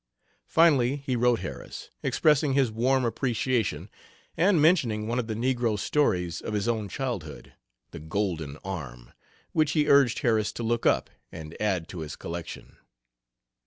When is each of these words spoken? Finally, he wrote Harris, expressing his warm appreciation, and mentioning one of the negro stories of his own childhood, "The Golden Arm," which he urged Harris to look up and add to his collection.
Finally, 0.47 0.95
he 0.95 1.15
wrote 1.15 1.41
Harris, 1.41 1.91
expressing 2.01 2.53
his 2.53 2.71
warm 2.71 3.05
appreciation, 3.05 3.87
and 4.35 4.59
mentioning 4.59 5.05
one 5.05 5.19
of 5.19 5.27
the 5.27 5.35
negro 5.35 5.77
stories 5.77 6.41
of 6.41 6.55
his 6.55 6.67
own 6.67 6.89
childhood, 6.89 7.53
"The 7.91 7.99
Golden 7.99 8.57
Arm," 8.65 9.13
which 9.51 9.73
he 9.73 9.87
urged 9.87 10.17
Harris 10.21 10.51
to 10.53 10.63
look 10.63 10.87
up 10.87 11.11
and 11.31 11.55
add 11.61 11.87
to 11.89 11.99
his 11.99 12.15
collection. 12.15 12.77